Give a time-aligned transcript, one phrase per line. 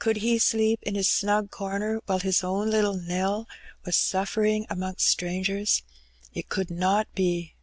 [0.00, 3.46] Could he sleep in his snug corner while his own little Nell
[3.84, 5.84] was sufiering amongst strangers?
[6.34, 7.54] It could not be.